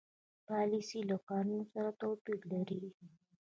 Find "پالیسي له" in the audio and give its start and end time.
0.47-1.17